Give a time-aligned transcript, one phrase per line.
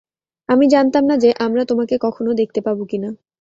[0.49, 3.09] আমি জানতাম না যে আমরা তোমাকে কখনও দেখতে পাব কি না।